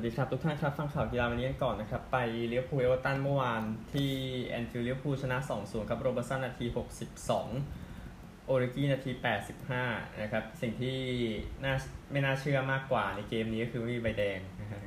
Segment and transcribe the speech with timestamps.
[0.00, 2.18] สวัสดีครับ ทุกท่านครับ ฟังข่าวกีฬาวันนี้กันก่อนนะครับ ไป
[2.48, 4.10] ลิเวอร์พูลเอเวอร์ตันเมื่อวานที่
[4.46, 6.66] แอนฟิลด์ลิเวอร์พูลชนะ 2-0 ครับโรเบิร์ตสันนาที
[7.56, 9.10] 62 โอริกี้นาที
[9.66, 10.98] 85 นะครับ สิ่งที่
[11.64, 11.74] น่า
[12.12, 14.78] ไม่น่าเชื่อมากกว่าในเกมนี้ก็คือมีใบแดงนะฮะ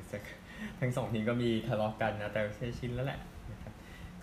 [0.79, 3.20] ทั้งสองทีมก็มีทะเลาะกันนะ แต่ใช่ชินแล้วแหละ
[3.52, 3.73] นะครับ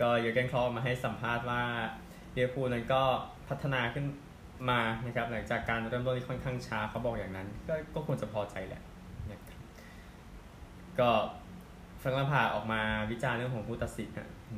[0.01, 1.63] ก็เยอร์เกนคล็อปป์มาให้สัมภาษณ์ว่า
[2.33, 3.03] ลิเวอร์พูลนั้นก็
[3.49, 4.05] พัฒนาขึ้น
[4.71, 8.83] มานะครับหลังจากการเริ่มต้นที่ค่อนข้างช้าเขาบอกอย่างนั้น ก็ก็ควรจะพอใจแหละ
[10.99, 11.11] ก็
[12.03, 12.81] ฟังแลมพาร์ดออกมา
[13.11, 14.11] วิจารณ์เรื่องของผู้ตัดสิน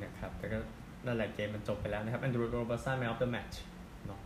[0.05, 0.59] นะครับ แต่ก็
[1.07, 3.63] นั่นแหละเกมมันจบไปแล้วนะครับแอนดรูว์โรเบิร์ตสัน man of the match
[4.07, 4.21] เนาะ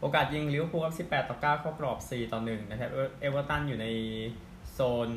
[0.00, 3.86] โอกาสยิงลิเวอร์พูลครับ 18 ต่อ 9 เข้ากรอบ 4 ต่อ 1 นะครับ เอเวอร์ตันอยู่ใน
[4.72, 5.08] โซน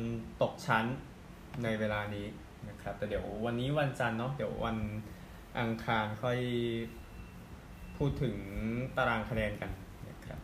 [0.42, 0.84] ตกชั้น
[1.62, 2.26] ในเวลานี้
[2.68, 4.76] นะครับ แต่เดี๋ยววันนี้วันจันทร์เนาะ เดี๋ยววัน
[5.58, 6.38] อังคารค่อย
[7.96, 8.36] พูดถึง
[8.96, 9.70] ตารางคะแนนกัน
[10.08, 10.38] นะครับ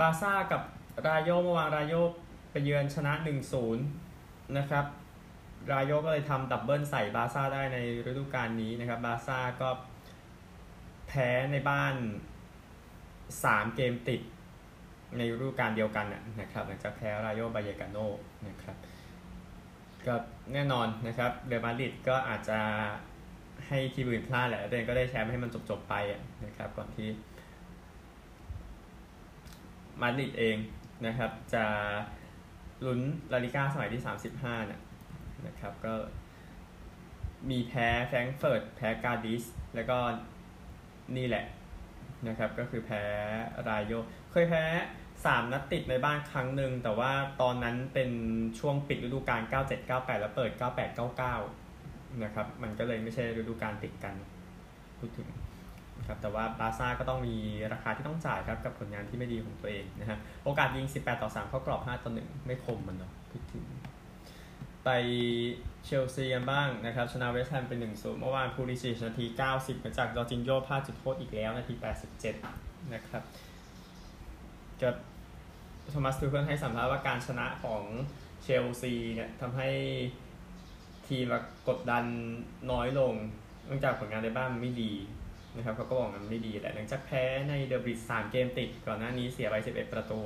[0.00, 0.62] บาร์ซ่ากับ
[1.06, 1.94] รายโยเมื่อวานรายโย
[2.50, 3.12] ไปเยือนชนะ
[3.62, 4.03] 1-0
[4.58, 4.84] นะครับ
[5.72, 9.68] รายโยก็เลยทำดับเบิลใส่บาซ่าได้ในฤดูกาลนี้นะครับ บาซ่าก็
[11.08, 11.94] แพ้ในบ้าน
[12.80, 14.20] 3 เกมติด
[15.16, 16.06] ในฤดูกาลเดียวกัน
[16.40, 17.98] นะครับหลังจากแพ้รายโยบายกาโน
[18.48, 18.76] นะครับ
[20.06, 20.14] ก็
[20.52, 22.60] แน่นอนนะครับเรอัลมาดริดก็อาจจะ
[23.66, 25.94] ให้ทีมอื่นพลาดแหละแต่ก็ได้แชมป์ให้มันจบๆไป
[26.44, 27.08] นะครับ ก่อนที่
[30.00, 30.56] มาดริดเอง
[31.06, 31.64] นะครับ จะ
[32.86, 33.00] ลุ้น
[33.32, 34.02] ลาลิก้าสมัยที่
[34.36, 34.78] 35นี่
[35.46, 35.94] นะครับก็
[37.50, 39.98] มีแพ้แฟรงเฟิร์ตแพ้การดิส แล้วก็
[41.16, 41.44] นี่แหละ
[42.28, 43.02] นะครับก็คือแพ้
[43.68, 43.92] รายโย
[44.30, 44.64] เคยแพ้
[45.08, 47.12] 3 นัดติดในบ้านครั้งหนึ่ง แต่ว่า
[47.42, 48.10] ตอนนั้นเป็น
[48.58, 50.98] ช่วงปิดฤดูกาล 97 98 แล้วเปิด 98
[51.58, 54.14] 99 นะครับ มันก็เลยไม่ใช่ฤดูกาลติดกัน
[54.98, 55.28] พูดถึง
[56.08, 57.36] ครับแต่ว่าบาร์ซ่าก็ต้องมี
[57.72, 63.64] ราคาที่ต้องจ่ายครับกับผลงานที่ไม่ดีของตัวเองนะฮะโอกาสยิง 18 ต่อ 3 เข้ากรอบ 5 ต่อ 1 ไม่คมมันเนาะพูดถึง
[64.84, 64.88] ไป
[65.84, 71.74] เชลซีกันบ้างนะครับชนะเวสต์แฮมเป็น1 0เมื่อวานพูลิซิชนาที 90 มาจากจอร์จินโญ่พลาดจุดโทษอีกแล้วนาที
[72.32, 73.22] 87 นะครับ
[74.82, 74.94] กับ
[75.90, 77.82] โทมัสทูเคิลให้สัมภาษณ์ว่าการชนะของ
[78.42, 79.68] เชลซีเนี่ยทำให้
[81.06, 81.26] ทีม
[81.68, 82.04] กดดัน
[82.70, 83.14] น้อยลง
[83.66, 84.92] เนื่องจากผลงานในบ้านไม่ดี
[85.56, 90.18] นะครับเขาก็บอกมันไม่ดีแต่หลังจากแพ้ในเดอะบริดจ์สามเกมติด ก่อนหน้านี้เสียไป 11 ประตู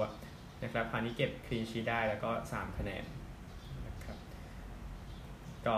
[0.63, 3.05] นะครับคราวนี้เก็บ clean sheet ได้แล้วก็ 3 คะแนน
[3.87, 4.19] นะครับ
[5.67, 5.77] ก็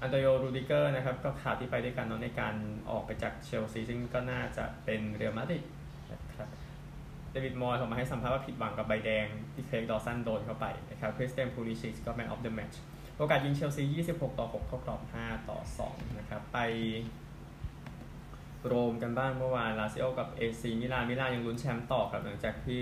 [0.00, 2.54] อันโตนิโอรูดิเกอร์นะครับก็ขาดที่ไปด้วยกันเนาะในการ
[2.90, 5.62] ออกไปจากเชลซีซึ่งก็น่าจะเป็นเรอัลมาดริด
[6.12, 6.48] นะครับ
[7.30, 12.80] เดวิดมอยส์ออกมาให้สัมภาษณ์ว่าผิดหวังกับใบแดงที่เครกดอสันโดนเข้าไปนะครับคริสเตียนพูลิชิกก็ man of the match
[13.18, 15.58] โอกาสยิงเชลซี 26 ต่อ 6 เข้ากรอบ 5 ต่อ
[15.88, 16.58] 2 นะครับ ไป
[18.66, 22.80] โรมกันบ้างเมื่อวานลาซิโอกับเอซีมิลานมิลานยังลุ้นแชมป์ต่อครับหลังจากที่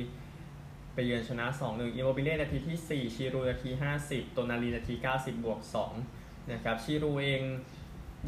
[0.94, 3.70] ไปเยือนชนะ 2-1อิมโมบิเล่นาทีที่ 4 ชิรูด์นาที
[4.02, 5.60] 50 โตนาลีนาที 90 บวก
[6.06, 7.42] 2 นะครับ ชิรูด์เอง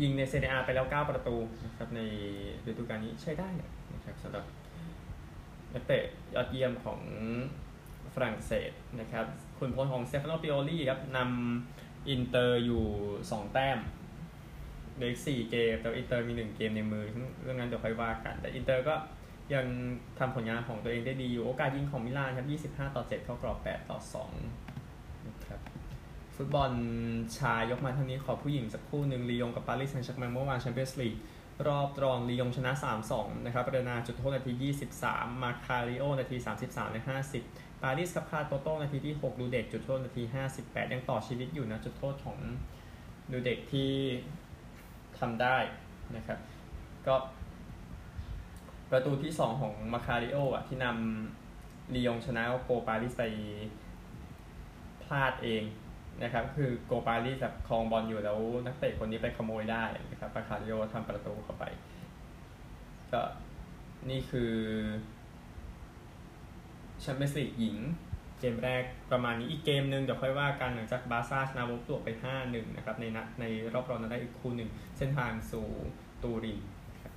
[0.02, 2.00] ยิงในเซเรียอาไปแล้ว 9 ประตูนะครับใน
[2.68, 3.48] ฤดูกาลนี้ใช้ได้
[3.94, 4.44] นะครับสำหรับ
[5.74, 7.00] นักเตะยอดเยี่ยมของ
[8.14, 8.70] ฝรั่งเศส
[9.00, 9.26] นะครับ
[9.58, 12.84] ขุนพลของสเตฟาโนปิโอลี่ครับนำอินเตอร์อยู่
[13.20, 13.78] 2 แต้ม
[15.02, 17.04] เหลืออีกสี่เกม แต่อินเตอร์มีหนึ่งเกมในมือ
[17.42, 18.94] เรื่องนั้นเดี๋ยวค่อยว่ากัน แต่อินเตอร์ก็
[19.54, 19.66] ยัง
[20.18, 23.98] ทำผลงานของตัวเองได้ดีอยู่โอกาสยิงของมิลานครับ 25 ต่อ 7 เข้ากรอบ 8 ต่อ
[24.84, 25.60] 2นะครับ
[26.36, 26.70] ฟุตบอล
[27.38, 31.14] ชายยกมาเท่านี้ขอผู้หญิงสักคู่หนึ่งลียงกับปารีสแซงต์แชร์แมงเมื่อวานแชมเปี้ยนส์ลีก
[31.66, 32.72] รอบรองลียงชนะ
[33.08, 34.52] 3-2 นะครับเรนาร์จุดโทษนาที
[35.02, 36.98] 23 มาคาริโอ นาที 33ใน
[37.40, 40.22] 50 ปารีสกับคาโตโต้นาทีที่ 6 ดูเด็คจุดโทษนาที
[40.58, 42.38] 58 ยังต่อชีวิตอยู่นะ จุดโทษของ
[43.32, 43.90] ดูเด็คที่
[45.22, 45.56] ทำได้
[46.16, 46.38] นะครับ
[47.06, 47.14] ก็
[48.90, 53.22] ประตูที่ 2 ของมาคาริโออะที่นำลียงชนะโกลปารีสไป
[55.02, 55.62] พลาดเอง
[56.22, 61.64] นะครับ คือโกลปารีสแบบครองบอลอยู่แล้วนักเตะคนนี้ไปขโมยได้นะครับมาคาริโอทำประตูเข้าไป
[63.12, 63.22] ก็
[64.10, 64.52] นี่คือ
[67.00, 67.76] แชมเปี้ยนส์ลีกหญิง
[68.42, 72.08] เกมแรกประมาณนี้อีกเกมหนึ่งเดี๋ยวค่อยว่ากันหลังจากบาร์ซ่าชนะโวล์ฟสบวร์กไป
[72.42, 73.44] 5-1 นะครับในนัดใน
[73.74, 75.66] รอบรองนั้นได้อีกคู่หนึ่งเส้นทางสู่
[76.22, 76.60] ตูริน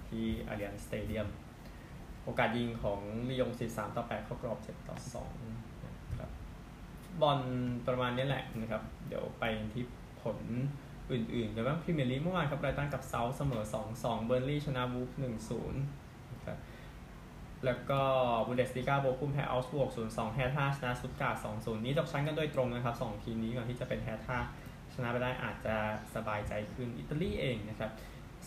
[0.07, 1.27] ที่อัลลิอันซ์สเตเดียม
[2.23, 2.99] โอกาสยิงของ
[3.29, 6.31] ลียง 13 ต่อ 8 เข้ากรอบ 7 ต่อ2นะครับ
[7.21, 7.39] บอล
[7.87, 9.43] ประมาณนี้แหละนะครับ เดี๋ยวไป
[9.73, 9.83] ที่
[10.21, 10.37] ผล
[11.11, 13.63] อื่นๆกันบ้างพรีเมียร์ลีกเมื่อวานครับไบรท์ตันกับเซาแธมป์ตันเสมอ
[13.95, 16.04] 2-2 เบิร์นลีย์ชนะวูล์ฟ1-0
[17.65, 18.01] แล้วก็
[18.47, 24.37] บุนเดสลีกาโบคุมแพ้เอาก์สบวร์ก0-2แฮร์ธ่าชนะสตุ๊ตการ์ต2-0 นี้ตกชั้นกันโดยตรงนะครับ2ทีมนี้ก่อนที่จะเป็นแฮร์ธ่า
[24.93, 25.75] ชนะไปได้อาจจะ
[26.15, 27.91] สบายใจขึ้นอิตาลีเองนะครับ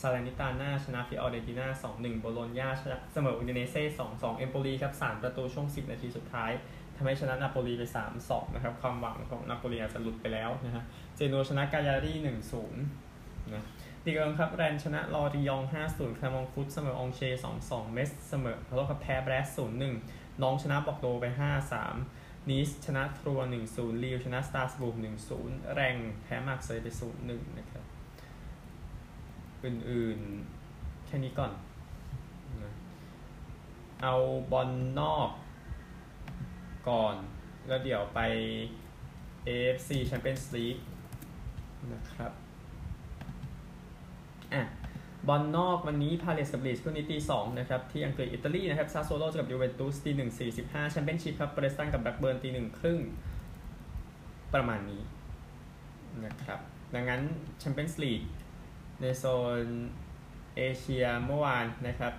[0.01, 2.69] ซาแลร์นิตาน่าชนะฟิออเรนติน่า2-1 โบโลญญา
[3.13, 6.51] เสมออุดิเนเซ่2-2 เอมโปลีครับ3ประตูช่วง 10 นาทีสุดท้าย
[6.97, 7.83] ทำให้ชนะนาโปลีไป
[8.19, 10.85] 3-2 นะครับ ความหวังของนาโปลีอาจจะหลุดไปแล้วนะฮะ
[11.17, 13.65] เจโนชนะกายารี1-0นะ
[14.09, 17.21] ลีกเอิงครับแรนส์ชนะลอริยองต์ 5-0แคลร์มงต์ฟุตเสมอองเช่ร์
[17.59, 19.59] 2-2 เม็ตซ์เสมอแล้วก็แพ้แบรสต์
[19.99, 21.27] 0-1 น็องต์ชนะบอร์กโดซ์ไป
[21.89, 23.41] 5-3 นีสชนะทรัวส์
[23.73, 24.97] 1-0ลีลล์ชนะสตราส์บูร์ก
[25.35, 26.87] 1-0 แร็งส์แพ้มาร์กเซยไป
[27.23, 27.85] 0-1 นะครับ
[29.65, 31.53] อื่นๆ แค่นี้ก่อน
[34.03, 34.15] เอา
[34.53, 34.71] บอล
[35.01, 35.31] นอก
[36.89, 37.15] ก่อน
[37.67, 38.21] แล้วเดี๋ยวไป
[39.49, 40.83] AFC Champions League
[41.95, 42.33] นะครับ
[44.55, 44.63] อะ
[45.29, 52.99] บอลนอกวันนี้พาเลสกับลีสคู่นี้ตีสองนะครับ ที่อังกฤษอิตาลีนะครับซาโซโลกับยูเวนตุสตีหนึ่งสี่สิบห้าแชมเปี้ยนชิพครับเพรสตันกับแบล็กเบิร์นตีหนึ่งครึ่ง
[54.55, 55.03] ประมาณนี้
[56.25, 56.61] นะครับ
[56.95, 57.23] ดังนั้น
[57.59, 58.23] แชมเปี้ยนส์ลีก
[59.01, 59.25] ในโซ
[59.65, 59.67] น
[60.57, 62.15] เอเชียเมื่อวานนะครับ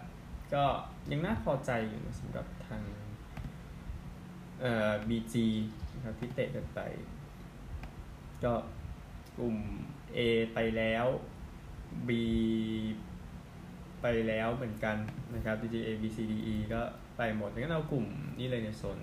[0.54, 0.66] ก็
[1.12, 2.82] ยังน่าพอใจอยู่สำหรับทาง
[4.62, 5.36] เอ่อ BG
[5.94, 6.80] นะครับที่เตะกันไป
[8.44, 8.54] ก็
[9.38, 9.58] กลุ่ม
[10.18, 10.20] A
[10.54, 11.06] ไปแล้ว
[12.08, 12.10] B
[14.02, 14.98] ไปแล้วเหมือนกัน
[15.36, 16.82] นะครับ D G A B C D E ก็
[17.18, 18.06] ไปหมดงั้นเอากลุ่ม
[18.40, 19.00] นี้เลยในโซน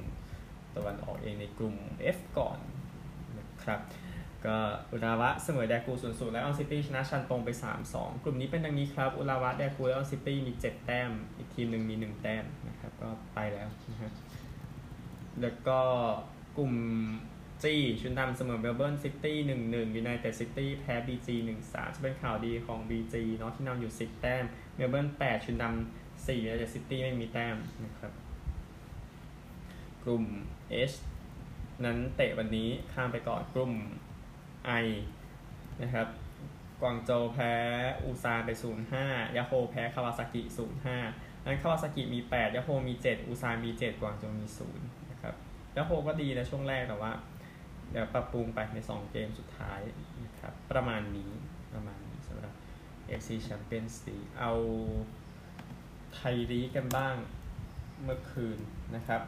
[0.74, 1.74] ตะวันออกเองในกลุ่ม
[2.16, 2.58] F ก่อน
[3.38, 3.80] นะครับ
[4.46, 4.56] ก็
[4.90, 7.48] อุราวะเสมอแดกู0 0และไลออนซิตี้ชนะชานตงไป
[7.86, 14.12] 3-2 กลุ่มนี้เป็นดังนี้ครับ อุราวะแดกูและไลออนซิตี้มี 7 แต้ม อีกทีมหนึ่งมี 1 แต้มนะครับ ก็ไปแล้วนะครับ
[15.42, 15.80] แล้วก็
[16.56, 16.72] กลุ่ม
[17.62, 17.64] G
[18.00, 24.44] ชุนนัมเสมอเมลเบิร์นซิตี้หนึ่งหนึ่งยูไนเต็ดซิตี้แพ้บีจีหนึ่งสามจะเป็นข่าวดีของ BG เนาะที่นำอยู่10แต้ม
[24.76, 28.12] เมลเบิร์นแปดชุนนัมสี่ยูไนเต็ดซิตี้ไม่มีแต้มนะครับ
[30.03, 30.25] กลุ่ม
[30.91, 30.97] H
[31.85, 33.73] นั้นเตะวันนี้ข้ามไปก่อนกลุ่ม
[34.85, 34.87] I
[35.82, 36.08] นะครับ
[36.81, 37.53] กวางโจแพ้
[38.05, 38.50] อุลซานไป
[38.94, 40.43] 0-5ยะโฮร์แพ้คาวาซากิ
[40.94, 44.47] 0-5นั้นคาวาซากิมี 8ยะโฮร์มี 7 อุลซานมี 7 กวางโจมี
[44.79, 45.35] 0 นะครับ
[45.76, 47.12] ยะโฮร์ก็ดีนะช่วงแรกแต่ว่า
[47.90, 49.80] เดี๋ยวปรับปรุงไปใน 2 เกมสุดท้าย
[50.24, 51.30] นะครับ ประมาณนี้
[51.74, 52.54] ประมาณนี้สำหรับ
[53.18, 54.52] FC Champions League เอา
[56.14, 57.14] ไทยลีกกันบ้าง
[58.02, 58.58] เมื่อคืน
[58.96, 59.22] นะครับ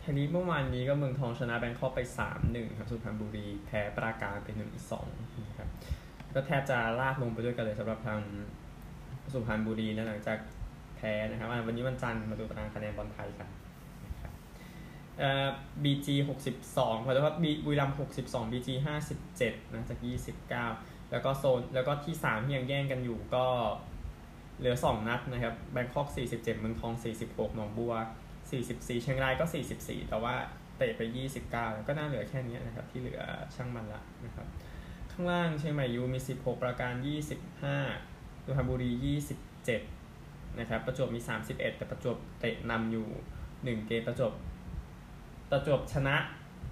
[0.00, 2.00] ไทีนี้เมื่อวานนี้ก็เมืองทองชนะแบงคอกไป
[2.38, 4.48] 3-1 ครับสุพรรณบุรีแพ้ปราการไป
[4.92, 5.68] 1-2 นะครับ
[6.34, 8.20] ก็แทบจะลากลงไปด้วยกันเลยสำหรับทาง
[9.32, 10.38] สุพรรณบุรีนะหลังจาก
[10.96, 13.65] แพ้นะครับวันนี้วันจันทร์มาดูตารางคะแนนบอลไทยกันนะครับ
[15.84, 17.34] บีจีหกสิบสองแล้าะว่า
[17.64, 20.66] บุรีรัมหกสิบสองบีจีห้าสิบเจ็ดนะจากยี่สิบเก้า
[21.10, 23.46] แล้วก็โซนแล้วก็ที่สามที่ยังแย่งกันอยู่ก็
[24.58, 27.94] เหลือสองนัดนะครับแบงคอกสี่สิบเจ็ดเมืองทองสี่สิบหกหนองบัว
[28.50, 30.34] สี่สิบสี่เชียงรายก็สี่สิบสี่แต่ว่า
[30.78, 33.20] เตะไปยี่สิบเก้าก็น่าเหลือแค่นี้นะครับที่เหลือ
[33.54, 34.46] ช่างมันละนะครับ
[35.12, 37.76] ข้างล่างเชียงใหม่ยูมีสิบหกประการยี่สิบห้า
[38.44, 39.80] สุพรรณบุรียี่สิบเจ็ด
[40.58, 43.06] นะครับประจวบมีสามสิบเอ็ดแต่ประจวบเตะนำอยู่
[43.64, 44.32] หนึ่งเกมประจบ
[45.50, 46.16] ประจบชนะ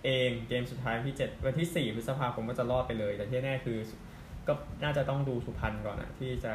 [0.04, 3.78] เองเกมสุดท้ายที่7วันที่ 4 พฤษภาคมก็จะรอดไปเลย แต่ที่แน่คือ
[4.48, 4.52] ก็
[4.84, 6.54] น่าจะต้องดูสุพรรณก่อนนะที่จะ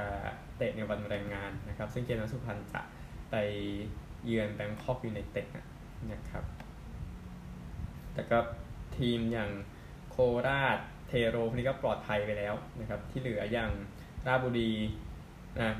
[0.57, 2.81] เตะในวันแรงงานนะครับ ซึ่งเกมนั้นสุพรรณจะ
[3.31, 3.35] ไป
[4.25, 5.47] เยือนแบงคอกยูไนเต็ด
[6.11, 6.43] นะครับ
[8.13, 8.39] แต่ก็
[8.97, 9.51] ทีมอย่าง
[10.09, 10.17] โค
[10.47, 10.77] ราช
[11.07, 13.71] เทโรพวกนี้ก็ปลอดภัยไปแล้วนะครับ ที่เหลืออย่าง
[14.27, 14.71] ราบุรี
[15.61, 15.75] นะ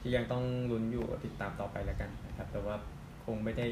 [0.00, 2.76] ที่ยังต้องลุ้นอยู่ติดตามต่อไปแล้วกันนะครับ แต่ว่า
[3.24, 3.68] คงไม่ได้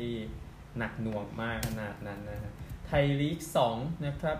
[0.78, 2.52] หนักหน่วงมากขนาดนั้นนะฮะ
[2.86, 3.38] ไทยลีก
[3.72, 4.38] 2นะครับ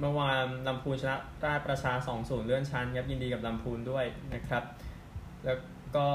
[0.00, 4.04] เมื่อวานลำพูนชนะราชประชา 2-0 เลื่อนชั้นครับยินดีกับลำพูนด้วย
[4.34, 4.64] นะครับ
[5.44, 5.58] แล้ว
[5.96, 6.08] ก็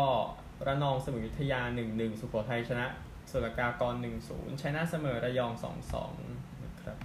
[0.67, 2.86] ระนองสมอวิทยา 1-1 สุโขทัยชนะ
[3.32, 3.96] สุรกากร
[4.27, 5.51] 1-0ชัยนาทเสมอระยอง
[6.08, 6.98] 2-2 นะครับ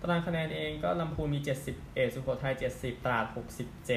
[0.00, 1.40] ตารางคะแนนเองก็ลำพูนมี
[1.76, 3.24] 71 สุโขทัย 70 ตราด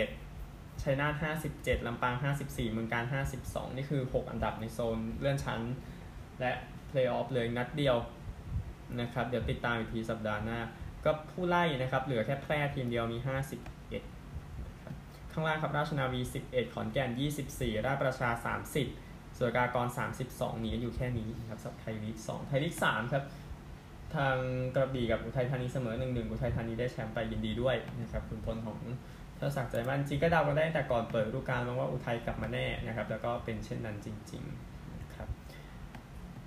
[0.06, 3.06] 67ชัยนาท57 ลำปาง 54 เมืองการ
[3.40, 5.62] 52 นี่คือ 6 อันดับในโซนเลื่อนชั้น
[6.40, 6.52] และ
[6.98, 7.98] ลย์ออฟเลยนัดเดียว
[9.01, 10.60] นะครับ เดี๋ยวติดตามอีกทีสัปดาห์หน้า
[11.06, 13.27] ก็ผู้ไล่นะครับ เหลือแค่แพร่ทีมเดียวมี 51
[15.32, 17.10] ข้างล่างครับราชนาวี 11 ขอนแก่น
[17.50, 18.30] 24 ราชประชา
[18.84, 19.88] 30 สุรกากร
[20.24, 23.24] 32 หนีกันอยู่แค่นี้นะครับสับไทยลีก2ไทยลีก3ครับ
[24.16, 24.36] ทาง
[24.75, 28.80] กระบี่กับอุทัยธานีเสมอ 1-1 อุทัยธานีได้แชมป์ไปยินดีด้วยนะครับคุณพลของ
[29.36, 34.68] เทศศักใจมั่นจริงก็เดากันได้แต่ก่อนเปิดฤดูกาลมาว่าอุทัยกลับมาแน่นะครับ แล้วก็เป็นเช่นนั้นจริงๆนะครับ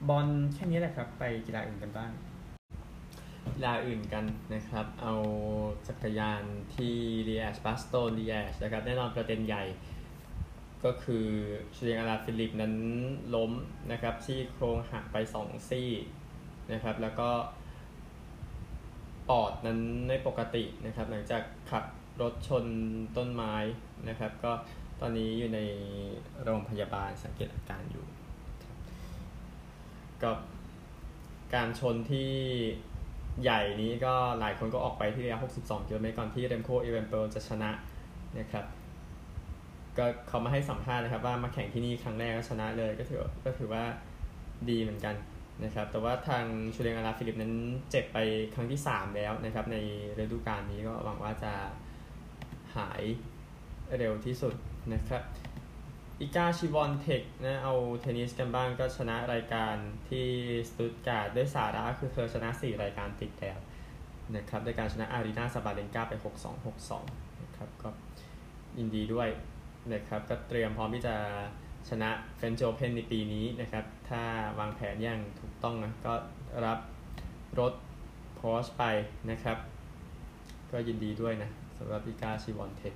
[0.09, 2.11] บอลแค่นี้แหละครับ ไปกีฬาอื่นกันบ้าง
[3.54, 5.14] กีฬาอื่นกันนะครับ เอา
[5.87, 6.42] จักรยาน
[6.75, 9.64] ที่ลีแอชบาสตองลีแอชนะครับแน่นอนประเด็นใหญ่
[10.85, 11.26] ก็คือ
[11.75, 12.75] ชูเลียงอาลาฟิลิปป์นั้น
[13.35, 13.52] ล้ม
[13.92, 15.90] นะครับที่โครงหักไปสองซี่
[16.73, 17.28] นะครับ แล้วก็
[19.28, 21.85] ปอดนั้นไม่ปกตินะครับ หลังจากขับ
[22.21, 22.64] รถชน
[23.16, 23.54] ต้นไม้
[24.09, 24.52] นะครับ ก็
[25.00, 25.61] ตอนนี้อยู่ใน
[26.42, 28.07] โรงพยาบาลสังเกตอาการอยู่
[30.25, 30.33] ก็
[31.55, 32.31] การชนที่
[33.43, 37.71] ใหญ่นี้ก็หลายคนก็ออกไปที่ระยะ 62 กิโลเมตรก่อนที่เรมโคเอเวนเปิลจะชนะ
[38.39, 38.65] นะครับ
[39.99, 43.85] ก็เขามาให้สัมภาษณ์นะครับว่ามาแข่งที่นี่ครั้งแรกก็ชนะเลยก็ถือก็ถือว่า
[44.71, 45.15] ดีเหมือนกัน
[45.65, 47.55] นะครับ แต่ว่าทางชูเลียงอาลาฟิลิปป์นั้น
[47.91, 48.19] เจ็บไป
[48.55, 49.77] ครั้งที่ 3 แล้วนะครับ ใน
[50.19, 51.53] ฤดูกาลนี้ก็หวังว่าจะ
[52.77, 53.03] หาย
[53.99, 54.55] เร็วที่สุด
[54.95, 55.23] นะครับ
[56.21, 59.75] อิกาชวิออนเทคนะเอาเทนนิสกันบ้างก็ชนะรายการ
[60.09, 60.29] ที่
[60.69, 63.59] สตุตการ์ตด้วยสาระคือเธอชนะ 4 รายการติดแล้ว
[64.37, 67.89] นะครับด้วยการชนะอารีนาซาบาเลงกาไป 6-2 6-2นะครับก็
[68.79, 69.29] ยินดีด้วย
[69.93, 71.17] นะครับก็เตรียมพร้อมที่จะ
[71.89, 74.23] ชนะเฟรนช์โอเพ่นในปีนี้นะครับ ถ้า
[74.59, 76.15] วางแผนอย่างถูกต้องนะก็
[76.67, 76.79] รับ
[77.59, 77.73] รถ
[78.38, 78.85] ปอร์เช่ไป
[79.31, 79.59] นะครับ
[80.73, 82.95] ก็ยินดีด้วยนะสำหรับอิกาชวิออนเทค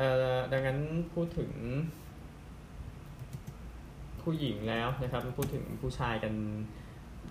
[0.00, 0.78] อ่อดังนั้น
[1.14, 1.50] พูดถึง
[4.22, 6.34] ผู้หญิงแล้วนะครับพูดถึงผู้ชายกัน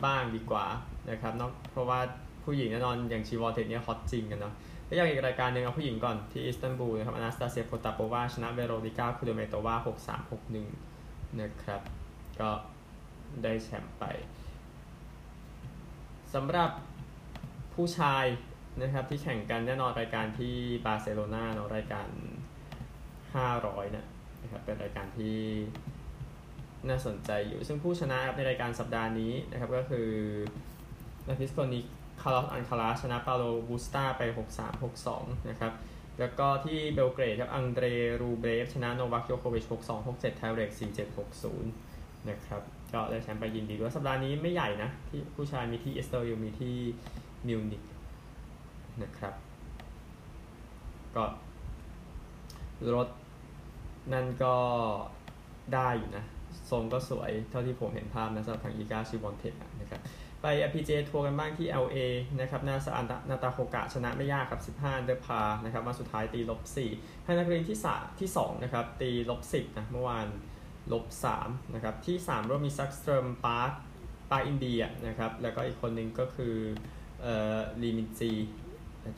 [0.06, 0.66] บ้างดีกว่า
[1.10, 2.00] นะครับเนาะเพราะว่า
[2.44, 4.54] ผู้หญิงแน่นอนอย่างชวิออนเทคเนี่ยฮอตจริงกันเนาะ
[4.86, 10.42] แล้วอย่างอีกรายการหนึ่งเอาผู้หญิงก่อนที่อิสตันบูลนะครับอนาสตาเซียโปตาโปวาชนะเวโรนิก้าคูเดอร์เมโตวา6 3 6
[10.90, 11.82] 1นะครับ
[12.40, 12.50] ก็
[13.44, 14.04] ได้แชมป์ไป
[16.34, 16.72] สำหรับ
[17.74, 18.26] ผู้ชาย
[18.82, 22.08] นะครับที่แข่งกันแน่นอนรายการที่บาร์เซโลนาเนาะรายการ
[23.38, 24.06] 500นะ
[24.44, 25.38] นะครับเป็นรายการที่
[26.90, 30.10] น่าสนใจอยู่ซึ่งผู้ชนะในรายการสัปดาห์นี้นะครับก็คือ
[31.28, 31.82] นาทิสโกนิ
[32.22, 34.22] คาร์ลอันคาราชนะปาโลบูสตาไป
[34.58, 35.74] 6-3 6-2 นะครับ
[36.20, 37.86] แล้วก็ที่เบลเกรดครับอังเดร
[38.22, 41.18] รูเบรฟชนะโนวัคโยโควิช 6-2 6-7ไทเรก4-7
[41.58, 42.62] 6-0 นะครับ
[42.94, 46.76] ก็ได้แชมป์ไปยินดีด้วยสัปดาห์นี้ไม่ใหญ่นะ ที่ผู้ชายมีที่เอสเตอร์ยูมีที่
[47.48, 47.84] มิวนิก
[49.04, 49.34] นะครับ
[51.16, 51.24] ก็
[52.96, 53.08] รถ
[54.14, 54.56] นั่นก็
[55.74, 56.26] ได้อยู่นะ
[56.72, 60.02] ทรงก็สวยเท่าที่ผมเห็นภาพนะสำหรับทางอีกาชิวอนเทคนะครับ
[60.42, 61.98] ไป LPG ทัวร์กันบ้างที่ LA
[62.40, 66.62] นะครับนาซาอันนาตาโคกะชนะไม่ยากครับ 15 เดอร์พานะครับวันสุดท้ายตีลบ
[66.94, 70.28] 4ให้นักเรียนที่3ที่2นะครับตีลบ10นะเมื่อวาน
[70.94, 71.06] ลบ
[71.40, 73.72] 3นะครับที่3ร่วมมีซักสเตรมปาร์ค
[74.32, 76.56] ปาอินเดียนะครับแล้วก็อีกคนหนึ่งก็คือ
[77.22, 78.32] เอ่อลีมินจี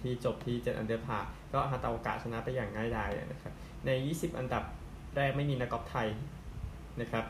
[0.03, 1.19] ที่จบที่7อันเดอร์พา
[1.53, 3.53] ก็ฮาตาโอกะชนะไปอย่างง่ายดายนะครับ
[3.85, 4.63] ใน 20 อันดับ
[5.15, 6.07] แรกไม่มีนักกอล์ฟไทย
[7.01, 7.25] นะครับ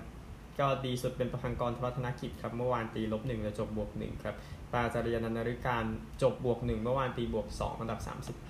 [0.60, 4.36] ก็ดีสุดเป็นประพังกรธวัฒนกิจครับเมื่อวานตีลบหนึ่งและจบบวกหนึ่งครับ
[4.72, 5.86] ปาจารยานันริการ
[6.22, 8.00] จบบวกหนึ่งเมื่อวานตีบวกสองอันดับ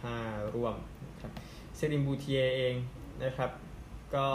[0.06, 0.76] 35ร่วม
[1.22, 1.32] ครับ
[1.76, 2.74] เซริมบูเทียเอง
[3.24, 3.52] นะครับ
[4.16, 4.28] ก็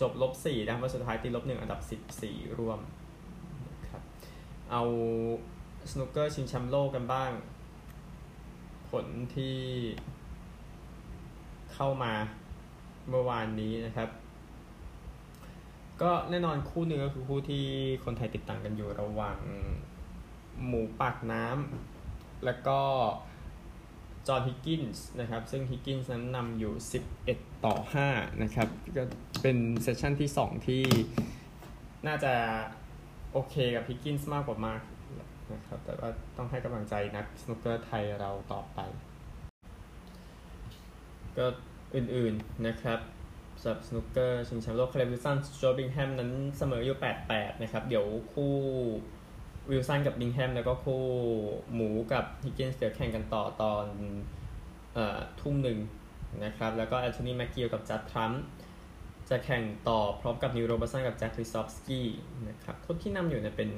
[0.00, 2.78] จบลบ4นะวันสุดท้ายตีลบ1อันดับ14ร่วม
[3.90, 4.02] ครับ
[4.70, 4.82] เอา
[5.92, 7.30] สนุกเกอร์ชิงแชมป์โลกกันบ้าง
[9.02, 9.56] ลที่
[11.74, 12.12] เข้ามา
[13.08, 14.08] เมื่อวานนี้นะครับ
[16.02, 17.64] ก็แน่นอนคู่หนึ่งก็คือคู่ที่
[18.04, 19.38] คนไทยติดตามกันอยู่ระหว่าง
[20.66, 22.80] หมูปากน้ำแล้วก็
[24.26, 26.72] จอห์นฮิกกินส์นะครับ ซึ่งฮิกกินส์นั้นนำอยู่
[27.18, 27.76] 11 ต่อ
[28.08, 29.02] 5 นะครับ ก็
[29.42, 30.82] เป็น session ที่ 2 ที่
[32.06, 32.32] น่าจะ
[33.32, 34.80] โอเคกับฮิกกินส์มากกว่ามาก
[35.54, 38.78] นะครับ แต่ว่าต้องให้กำลังใจนักสนุกเกอร์ไทยเราต่อไป
[41.38, 41.46] ก็
[41.94, 43.00] อื่นๆนะครับ
[43.60, 48.54] สำหรับสนุกเกอร์ชิงแชมป์โลกไคเรนวิลสันสจ๊วตบิงแฮมนั้นเสมออยู่ 8-8 นะครับ เดี๋ยวคู่
[49.70, 51.02] วิลสันกับบิงแฮมแล้วก็คู่
[51.74, 53.84] หมูกับฮิกกินส์เดี๋ยวแข่งกันต่อตอน
[54.94, 55.78] เอ่อทุ่มหนึ่ง
[56.44, 58.42] นะครับ แล้วก็แอนโทนีแมคกิลกับจัดด์ทรัมป์
[59.30, 62.06] จะแข่งต่อพร้อมกับนีลโรเบิร์ตสันกับแจ็คลิซอฟสกี้
[62.48, 63.70] นะครับคนที่นำอยู่เนี่ยเป็น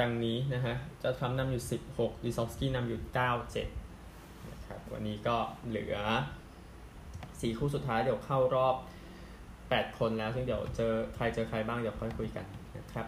[0.00, 1.64] ดังนี้นะฮะจัดด์ทรัมป์นำอยู่
[1.94, 3.00] 16ลิซอฟสกี้นำอยู่
[3.74, 5.36] 9-7นะครับวันนี้ก็
[5.68, 5.96] เหลือ
[7.40, 8.76] สี่คู่สุดท้ายเดี๋ยวเข้ารอบ
[9.36, 13.06] 8 คนแล้วซึ่งเดี๋ยวเจอใครเจอใครบ้างเดี๋ยวค่อยคุยกันนะครับ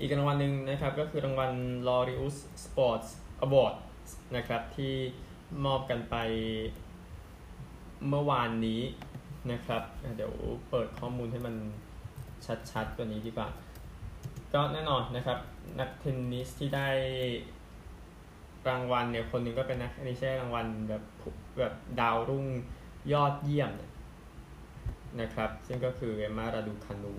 [0.00, 1.52] อีกรางวัลหนึ่งนะครับก็คือรางวัล
[1.88, 3.08] Laureus Sports
[3.44, 3.74] Award
[4.36, 4.94] นะครับที่
[5.64, 6.16] มอบกันไป
[8.08, 8.80] เมื่อวานนี้
[9.52, 9.82] นะครับ
[10.16, 10.32] เดี๋ยว
[10.70, 11.54] เปิดข้อมูลให้มัน
[12.70, 13.48] ชัดๆกว่านี้ดีกว่า
[14.54, 15.38] ก็แน่นอนนะครับ
[15.80, 16.88] นักเทนนิสที่ได้
[18.68, 21.02] รางวัลเนี่ยคนหนึ่งก็เป็นนักอันนี้ใช่รางวัลแบบ
[21.58, 22.46] แบบดาวรุ่ง
[23.12, 23.70] ยอดเยี่ยม
[25.20, 27.14] นะครับ ซึ่งก็คือเอมมาราดูคานู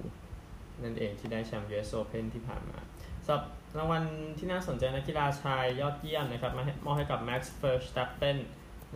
[0.84, 2.80] นั่นเองที่ได้แชมป์ US Open ที่ผ่านมา
[3.26, 3.44] สำหรับ
[3.78, 4.04] รางวัล
[4.38, 8.38] ที่น่าสนใจนักกีฬาชายยอดเยี่ยมนะครับมามอบให้กับ Max Verstappen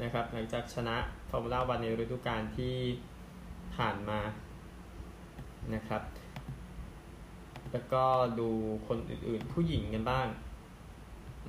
[0.01, 0.95] นะครับหลังจากชนะ
[1.29, 2.75] ฟอร์มูล่าวันในฤดูกาลที่
[3.75, 4.19] ผ่านมา
[5.73, 6.01] นะครับ
[7.71, 8.03] แล้วก็
[8.39, 8.49] ดู
[8.87, 10.27] คนอื่นๆ ผู้หญิงกันบ้าง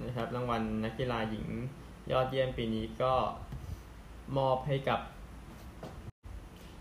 [0.05, 1.47] นะครับ รางวัลนักกีฬาหญิง
[2.13, 3.13] ยอดเยี่ยมปีนี้ก็
[4.39, 5.01] มอบให้กับ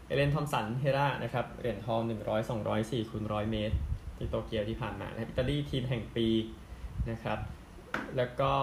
[0.05, 3.75] อีเลนทอมป์สันเฮราห์นะครับเหรียญทอง 100 200 4คูณ100 เมตร
[4.17, 6.27] ที่โตเกียวที่ผ่านมาอิตาลีทีมแห่งปี
[7.09, 7.39] นะครับ
[8.17, 8.53] แล้วก็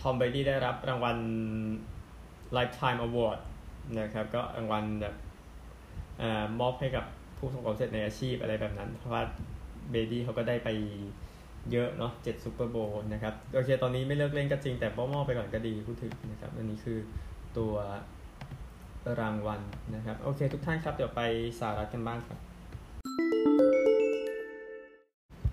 [0.00, 1.16] ทอมเบรดี้ได้รับรางวัล
[2.56, 3.38] Lifetime Award
[4.00, 6.22] นะครับ ก็รางวัลแบบ
[6.60, 7.04] มอบให้กับ
[7.36, 9.22] ผู้ประสบความสำเร็จในอาชีพอะไรแบบนั้น เพราะว่า
[9.90, 10.68] เบรดี้เขาก็ได้ไป
[11.72, 16.98] เยอะเนาะเจ็ดซูเปอร์โบวล์นะครับ โอเคตอนนี้ไม่เลิกเล่นก็จริงแต่ก็มอบไปก่อนก็ดีพูดถึงนะครับ อันนี้คือ
[17.58, 17.74] ตัว
[19.20, 19.60] รางวัล
[19.94, 21.22] นะครับ โอเค ทุกท่านครับ เดี๋ยวไป
[21.60, 22.38] สาระกันบ้างครับ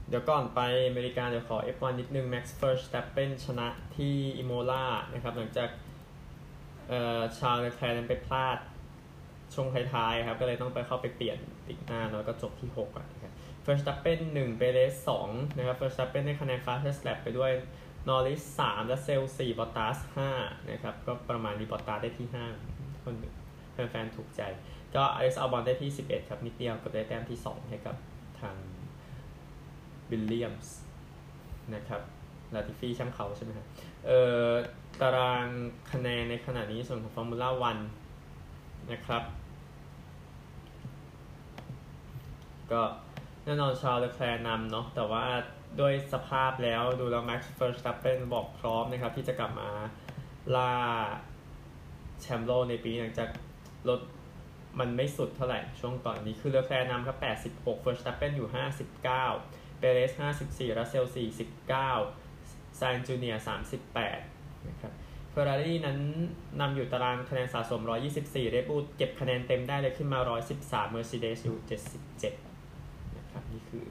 [0.10, 5.70] เดี๋ยวก่อนไปอเมริกาเดี๋ยวขอ F1 นิดนึง Max Verstappen ชนะที่อิโมลานะครับ หลังจาก
[7.38, 8.58] ชาเลแคร์นั้นไปพลาด
[9.54, 11.38] ช่วงท้ายๆครับ ก็เลยต้องไปเข้าไปเปลี่ยน
[11.68, 13.08] ติดหน้าแล้วก็จบที่6อะ
[13.68, 17.52] นะครับ Verstappen 1เปเรส2นะครับ Verstappen ได้คะแนน fastest lap ไปด้วย
[18.08, 19.98] นอริส3รัสเซล4บอตตาส
[20.34, 22.28] 5นะครับ ก็ประมาณนี้บอตตาสได้ที่
[22.68, 23.16] 5คน
[23.74, 24.42] แฟนๆถูกใจ
[24.96, 27.96] ก็อเล็กซ์อัลบอนได้ที่11ครับ นิดเดียวก็ได้แต้มที่2ให้กับ
[28.40, 28.56] ทาง
[30.10, 30.76] วิลเลียมส์
[31.76, 32.02] นะครับ
[32.54, 33.68] ลาติฟี่ช่างเขาใช่ไหมครับ
[34.06, 34.50] เอ่อ
[35.02, 35.48] ตาราง
[35.92, 37.78] คะแนนในขณะนี้ส่วนของฟอร์มูล่าวัน
[38.92, 39.24] นะครับ
[42.72, 42.82] ก็
[43.46, 45.24] แน่นอนชาร์ลเลอแคลร์นำเนาะแต่ว่า
[45.80, 49.70] ด้วยสภาพแล้วดูแล้วแม็กซ์เฟิร์สตัปเปนบอกพร้อมนะครับ ที่จะกลับมา
[50.56, 50.72] ล่า
[52.22, 53.30] แชมป์โลกในปีหลังจาก
[53.90, 54.00] รถ
[54.80, 57.18] มันไม่สุดเท่าไหร่ช่วงก่อนนี้คือเลอแคลร์นำครับ
[57.62, 60.12] 86เฟิร์สตัปเปนอยู่ 59เเปเรส
[60.46, 61.06] 54รัสเซล
[61.92, 63.36] 49ไซนซ์จูเนียร์
[64.02, 64.94] 38นะครับ
[65.32, 65.98] เฟอร์รารี่นั้น
[66.62, 67.82] นำอยู่ตารางคะแนนสะสม
[68.16, 70.20] 124 เรดบูลเก็บคะแนนเต็มได้เลยขึ้นมา
[70.58, 72.55] 113 Mercedes อยู่ 77
[73.56, 73.88] นี่คือ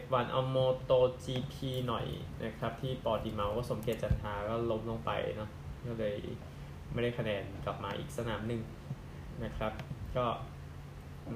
[0.00, 0.92] F1 เอาโมโต
[1.24, 1.54] GP
[1.88, 2.06] หน่อย
[2.44, 5.50] นะครับ ที่ปอดีเมาก็สมเกียรติจันทาก็ล้มลงไปเนาะ
[5.88, 6.16] ก็เลย
[6.92, 8.62] ไม่ได้คะแนนกลับมาอีกสนามหนึ่ง
[9.44, 9.72] นะครับ
[10.16, 10.24] ก็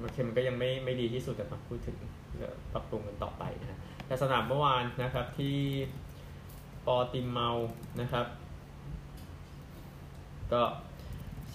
[0.01, 1.97] มันก็ยังไม่ไม่ดีที่สุดแต่มาพูดถึง
[2.73, 5.57] ปรับปรุงกันต่อไปนะแต่สนามเมื่อวานนะครับที่
[6.85, 7.49] ปอติมเมา
[8.01, 8.25] นะครับ
[10.53, 10.63] ก็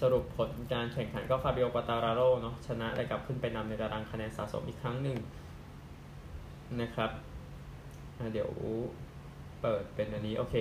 [0.01, 5.17] สรุปผลการแข่งขันก็ฟาบิโอกวาตาราโรเนาะชนะได้กลับขึ้นไปนำในตารางคะแนนสะสมอีกครั้งหนึ่ง
[6.81, 7.11] นะครับ
[8.33, 8.49] เดี๋ยว
[9.61, 10.55] เปิดเป็นอันนี้โอเค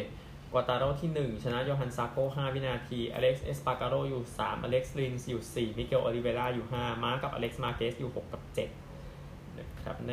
[0.52, 8.42] กวาตาราโรที่ 1 ชนะโยฮันซาโก5วินาที อเล็กซ์เอสปาการโรอยู่ 3 อเล็กซ์รินส์อยู่ 4 มิเกลโอลิเวราอยู่ 5 มาร์กกับอเล็กซ์มาร์เกซอยู่ 6 กับ
[9.00, 10.12] 7นะครับใน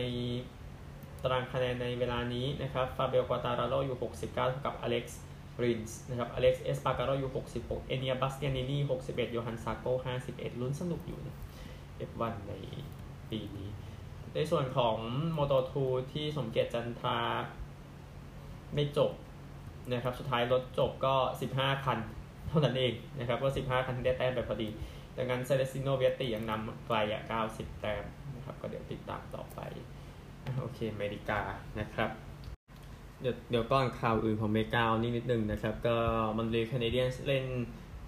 [1.21, 5.19] ตารางคะแนนในเวลานี้นะครับฟาบิโอกวาตาราโรอยู่ 69เท่ากับอเล็กซ์
[5.63, 9.85] รินส์นะครับอเล็กซ์เอสปาการโรอยู่ 66 เอเนียบัสเตียนินี่ 61 โยฮันซาโก
[10.23, 11.35] 51 ลุ้นสนุกอยู่นะ
[12.09, 12.53] F1 ใน
[13.31, 13.69] ปีนี้
[14.35, 14.97] ในส่วนของ
[15.37, 15.73] Moto2
[16.13, 17.19] ที่สมเกียรติจันทรา
[18.73, 19.11] ไม่จบ
[19.91, 21.15] นะครับ สุดท้ายรถจบก็
[21.51, 21.99] 15 คัน
[22.47, 24.69] เท่านั้นเองนะครับก็15 คันที่ได้แต้มไปพอดี
[25.17, 28.03] ดังนั้นเซเลสติโนเวียตติยังนำไกลอะ90 แต้ม
[28.35, 29.59] นะครับ ก็เดี๋ยวติดตามต่อไป
[30.59, 31.39] โอเคอเมริกา
[31.79, 32.09] นะครับ
[33.21, 35.97] เดี๋ยวเดี๋ยวก่อนข่าวอื่นของเมกานี่นิดนึงนะครับ ก็
[36.37, 37.45] มอนทรีออลแคนาเดียนเล่น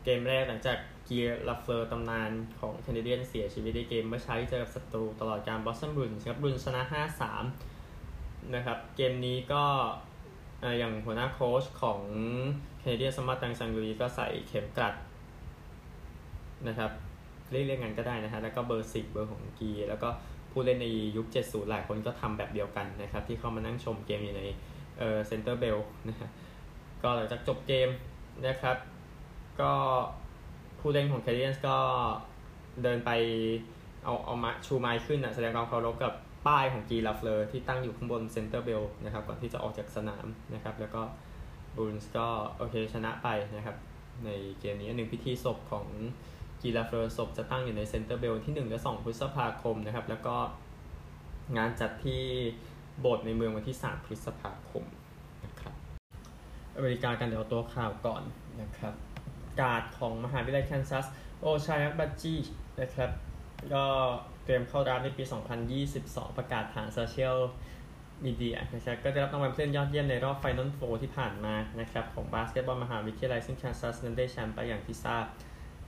[0.03, 6.81] เกมแรกหลังจาก เกียร์ลาเฟอร์ตำนานของแคนาเดียนเสียชีวิตในเกมเมื่อเช้าเจอกับศัตรูตลอดการบอสตันบรูอินส์ครับบรูอินส์ชนะ
[7.69, 9.63] 5-3 นะครับ เกมนี้ก็
[10.79, 11.99] อย่างหัวหน้าโค้ชของ
[12.79, 14.95] แคนาเดียนมาร์ตังซังลุยก็ใส่เข็มกลัด
[16.67, 16.91] นะครับ
[17.51, 20.09] เรียกเรียกงานก็ได้นะฮะแล้วก็เบอร์สิบเบอร์ของกีแล้วก็
[20.51, 20.87] ผู้เล่นใน
[21.17, 24.43] ยุค 70 หลายคนก็ทำแบบเดียวกันนะครับ ที่เข้ามานั่งชมเกมอยู่ใน
[24.99, 26.29] เอ่อเซ็นเตอร์เบลนะฮะ
[27.03, 27.89] ก็หลังจากจบเกม
[28.47, 28.77] นะครับ
[29.61, 29.73] ก็
[30.86, 31.78] ผู้เล่นของแคนาเดียนก็
[32.84, 33.12] เดินไป
[34.04, 36.13] เอาเอามาชูไม้ขึ้นอะแสดงความเคารพกับ
[36.48, 41.02] ป้ายของกีลาเฟลอร์ที่ตั้งอยู่ข้างบนเซนเตอร์เบลนะครับก่อนที่จะออกจากสนามนะครับแล้วก็
[41.75, 43.78] บรูอินส์ก็โอเคชนะไปนะครับ
[44.26, 45.86] ในเกมนี้หนึ่งพิธีศพของ
[46.62, 50.36] กีลาเฟลอร์ศพจะตั้งอยู่ในเซนเตอร์เบลที่ 1 และ 2 พฤษภาคมนะครับแล้วก็
[51.58, 52.24] งานจัดที่
[53.00, 54.84] โบสถ์ในเมืองวันที่ 3 พฤษภาคม
[55.46, 55.74] นะครับ
[56.76, 58.24] อเมริกากันเดี๋ยวตัวข่าวก่อน
[58.62, 58.93] นะครับ
[59.59, 61.05] การ์ดของมหาวิทยาลัยแคนซัส
[61.41, 62.35] โอชายักบัจจี
[62.81, 63.09] นะครับ
[63.73, 63.85] ก็
[64.43, 65.23] เตรียมเข้าดราฟต์ในปี
[65.79, 67.37] 2022 ประกาศผ่านโซเชียล
[68.25, 75.25] มีเดียนะครับก็ได้รับรางวัลผู้เล่นยอดเยี่ยมในรอบ Final Four ที่ผ่านมานะครับของบาสเกตบอลมหาวิทยาลัยซึ่งแคนซัสนั้นได้แชมป์ไปอย่างที่ทราบ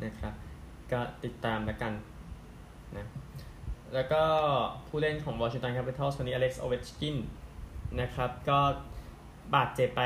[0.03, 0.33] นะครับ
[0.91, 1.93] ก็ติดตามแล้วกัน
[2.97, 3.07] นะ
[3.93, 4.23] แล้วก็
[4.87, 7.17] ผู้เล่นของ Washington Capitals คนนี้อเล็กซ์โอเวชกิน
[8.01, 8.59] นะครับ ก็
[9.55, 10.01] บาดเจ็บไป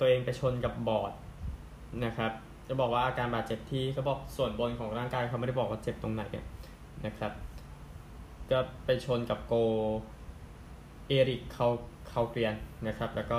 [0.00, 1.12] ตัวเองไปชนกับบอร์ด
[2.04, 2.32] นะครับ
[2.68, 6.22] จะบอกว่าอาการบาดเจ็บที่เขาบอกส่วนบนของร่างกายเขาไม่ได้บอกว่าเจ็บตรงไหน
[7.06, 7.32] นะครับ
[8.50, 9.54] ก็ไปชนกับโก
[11.08, 11.68] เอริกเขา
[12.10, 12.54] เขาเกรียน
[12.88, 13.38] นะครับ แล้วก็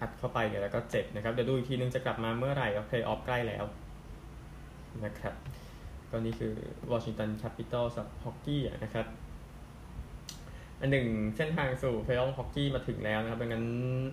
[0.00, 3.64] อัดเข้าไปเนี่ยแล้วก็เจ็บนะครับ เดี๋ยวดูอีกทีนึงจะกลับมาเมื่อไหร่ก็เพลย์ออฟใกล้แล้ว
[5.04, 5.34] นะครับ
[6.10, 6.52] ก็นี่คือ
[6.92, 9.06] วอชิงตันแคปิตอลส์ฮอกกี้นะครับ
[10.80, 11.06] อันหนึ่ง
[11.36, 13.66] เส้นทางสู่เพลย์ออฟฮอกกี้มาถึงแล้วนะครับดังนั้น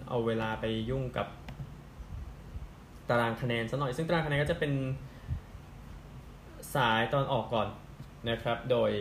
[0.10, 1.28] เอาเวลาไปยุ่งกับ
[3.10, 4.74] ตารางคะแนนซะหน่อย ซึ่งตารางคะแนนก็จะเป็น
[6.76, 7.68] สายตะวันออกก่อน
[8.30, 8.92] นะครับ โดย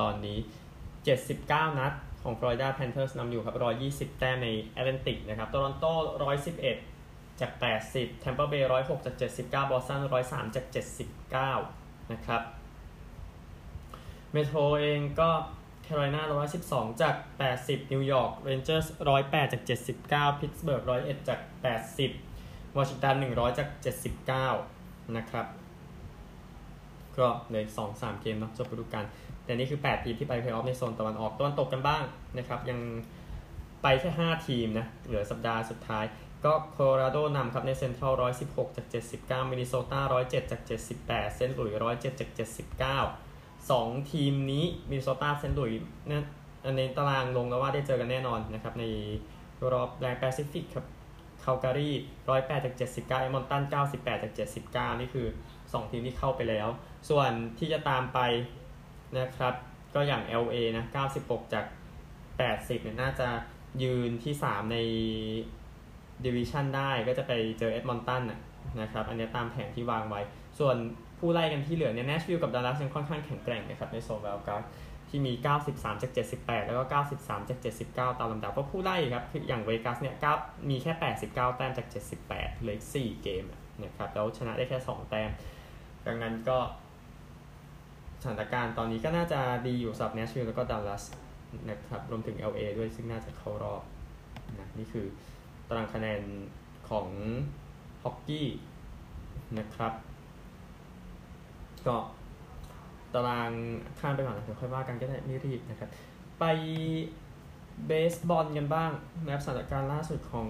[0.00, 0.38] ตอนนี้
[1.08, 1.92] 79 นัด
[2.22, 3.56] ของ Florida Panthers นำอยู่ครับ
[3.88, 5.84] 120 แต้มในแอตแลนติกนะครับโตรอนโต
[6.62, 7.50] 111 จาก
[7.88, 10.66] 80 Tampa Bay 106 จาก 79 Boston 103 จาก
[11.38, 12.42] 79 นะครับ
[14.32, 15.30] เมโทรเองก็
[15.86, 16.20] Carolina
[16.60, 17.14] 112 จาก
[17.54, 18.86] 80 New York Rangers
[19.20, 19.62] 108 จาก
[20.00, 21.40] 79 Pittsburgh 101 จาก
[21.86, 22.27] 80
[22.78, 23.68] Washington 100 จาก
[24.44, 25.46] 79 นะครับ
[27.18, 29.04] ก็เลย2 3เกมเนาะจบฤดูกาล
[29.44, 32.02] แต่นี่คือ 8 ทีมที่ไปเพลย์ออฟในโซนตะวันออกตะวันตกกันบ้าง
[32.38, 32.80] นะครับ ยัง
[33.82, 36.04] ไปแค่ 5 ทีมนะ เหลือสัปดาห์สุดท้าย
[36.44, 38.12] ก็โคโลราโดนำครับในเซ็นทรัล
[38.44, 38.86] 116 จาก
[39.18, 40.60] 79มินนิโซตา 107 จาก
[41.00, 42.30] 78 เซนต์หลุยส์107 จาก
[42.98, 46.24] 79 2 ทีมนี้มินนิโซตาเซนต์หลุยส์นะ
[46.76, 48.84] ในตารางลงแล้วว่าได้เจอกันแน่นอนนะครับใน
[49.72, 51.90] รอบแรก แปซิฟิกครับ คาลการี
[52.28, 53.62] 108จาก79เอ็ดมอนตัน
[53.94, 54.32] 98จาก
[54.66, 55.26] 79นี่คือ
[55.58, 56.68] 2ทีมที่เข้าไปแล้ว
[57.08, 58.18] ส่วนที่จะตามไป
[59.18, 59.54] นะครับ
[59.94, 60.84] ก็อย่าง LA นะ
[61.18, 61.64] 96จาก
[62.24, 63.28] 80เนี่ยน่าจะ
[63.82, 64.78] ยืนที่3ใน
[66.24, 68.22] ดิวิชันได้ก็จะไปเจอเอ็ดมอนตัน
[68.80, 70.20] นะครับ อันนี้ตามแผนที่วางไว้
[70.58, 70.76] ส่วน
[71.18, 74.68] ผู้ไล่กันที่เหลือเนี่ย n นชวิลกับดัลลัสยังค่อนข้างแข็งแกร่งนะครับในโซนเวลการ์
[75.08, 75.32] ที่มี
[75.68, 76.84] 93 จาก 78 แล้วก็
[77.18, 80.14] 93 จาก 79 ตามลำดับเพราะผู้ไล่ครับคืออย่างเวกัสเนี่ย
[80.70, 80.92] มีแค่
[81.24, 81.86] 89 แต้มจาก
[82.26, 82.28] 78
[82.60, 83.44] เหลือ4เกม
[83.84, 85.30] นะครับแล้วชนะได้แค่ 2 แต้ม
[86.06, 86.58] ดังนั้นก็
[88.22, 91.04] สถานการณ์ตอนนี้ก็น่าจะดีอยู่สำหรับเนชิลแล้วก็ดัลลัส
[91.70, 93.82] นะครับรวมถึง LA ด้วยซึ่งน่าจะเข้ารอบ
[94.58, 95.06] นะนี่คือ
[95.68, 96.20] ตารางคะแนน
[96.88, 97.08] ของ
[98.02, 98.48] ฮอกกี้
[99.58, 99.92] นะครับ
[101.86, 101.96] ก็
[103.14, 103.50] ตาราง
[103.98, 105.90] ข้ามไปก่อนเดี๋ยวค่อยว่ากันก็ได้ไม่รีบนะครับ
[106.40, 106.44] ไป
[107.86, 108.90] เบสบอลกันบ้าง
[109.24, 110.48] นะครับสถานการณ์ล่าสุดของ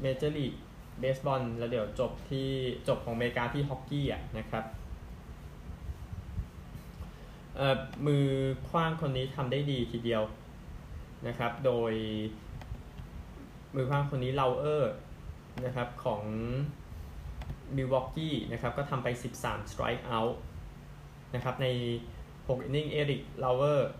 [0.00, 0.54] เมเจอร์ลีก
[1.00, 2.48] เบสบอลแล้วเดี๋ยวจบที่
[2.88, 4.64] จบของอเมริกาที่ฮอกกี้อะนะครับ
[8.06, 8.26] มือ
[8.68, 10.22] ขว้างคนนี้ทำได้ดีทีเดียว
[11.26, 11.92] นะครับ โดย
[13.74, 14.92] มือขว้างคนนี้เลาเออร์
[15.64, 16.22] นะครับของ
[17.76, 19.08] มิลวอกกี้นะครับก็ทำไป
[19.40, 20.34] 13 strike out
[21.34, 21.66] นะครับใน
[22.20, 23.90] 6 inning เอริก เลาเออร์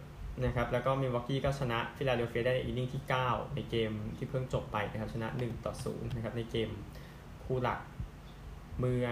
[0.44, 6.70] นะครับแล้วก็มิลวอกกี้ก็ชนะฟิลาเดลเฟียได้ใน inning ที่ 9 ในเกมที่เพิ่งจบไปนะครับชนะ 1 ต่อ 0 นะครับในเกม
[7.44, 7.80] คู่หลัก
[8.78, 9.06] เมื่อ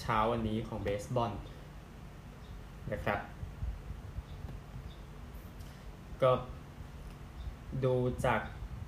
[0.00, 1.32] เช้าวันนี้ของเบสบอล
[2.92, 3.20] นะครับ
[6.22, 6.30] ก็
[7.84, 8.40] ดูจาก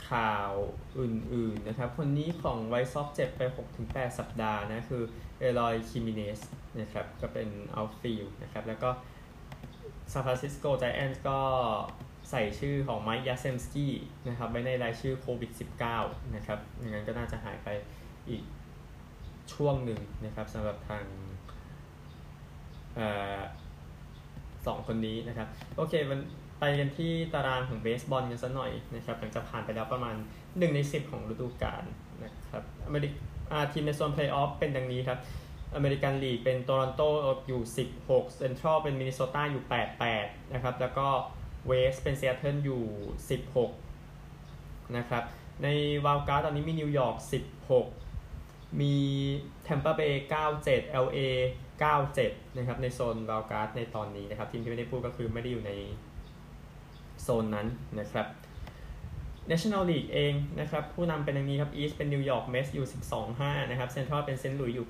[0.09, 0.53] ข่าว
[0.99, 3.43] อื่นๆนะครับ คนนี้ของไวซ์ซ็อกเจ็บไป
[3.81, 5.03] 6-8 สัปดาห์นะ คือ
[5.39, 6.40] เอลอย ฮิเมเนซ
[6.81, 8.91] นะครับ ก็เป็น outfield นะครับ แล้วก็
[10.13, 11.39] ซานฟรานซิสโก Giants ก็
[12.31, 13.95] ใส่ชื่อของไมค์ยาสเซมสกี้
[14.29, 15.51] นะครับ ไว้ในรายชื่อโควิด
[15.93, 17.69] -19 นะครับอย่างนั้นก็น่าจะหายไป
[18.29, 18.43] อีก
[19.53, 21.05] ช่วงหนึ่งนะครับสำหรับทาง
[24.67, 26.21] สองคนนี้นะครับ โอเคมัน
[26.61, 31.85] ไปกันที่ตารางของเบสบอลกันสักหน่อยนะครับหลังจากผ่านไปแล้วประมาณ 1 ใน 10 ของฤดูกาล
[32.25, 35.18] นะครับอเมริกาทีมในโซนเพลย์ออฟเป็นดังนี้ครับ
[35.75, 37.03] American League เป็นโตรอนโต
[37.49, 37.62] อยู่
[37.99, 39.64] 16เซ็นทรัลเป็นมินนิโซตาอยู่
[40.09, 41.07] 88 นะครับ แล้วก็
[41.66, 42.83] West เป็นเซีแอตเทิลอยู่
[44.09, 45.23] 16 นะครับ
[45.62, 45.68] ใน
[46.05, 47.16] wild card ตอนนี้มีนิวยอร์ก
[47.99, 48.94] 16 มี
[49.64, 50.25] แทมเปอร์เบย์
[50.62, 51.18] 97 LA
[51.88, 55.73] 97 นะครับ ในโซน wild card ในตอนนี้นะครับ ทีมที่ไม่ได้พูดก็คือไม่ได้อยู่ใน
[57.22, 57.66] โซนนั้น
[58.00, 58.26] นะครับ
[59.50, 62.87] National League เองนะครับ ผู้นำเป็นอย่างนี้ครับ East เป็นนิวยอร์ก Mets อยู่
[63.28, 64.87] 12-5 นะครับ Central เป็นเซนต์หลุยส์อยู่